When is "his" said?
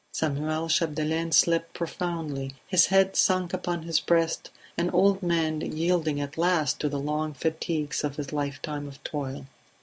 2.65-2.87, 3.83-3.99, 8.15-8.33